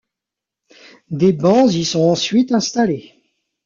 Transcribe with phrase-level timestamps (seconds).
[1.11, 3.13] Des bancs y sont ensuite installés.